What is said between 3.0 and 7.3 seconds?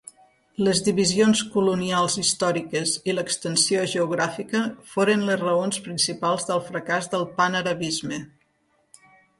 i l'extensió geogràfica foren les raons principals del fracàs del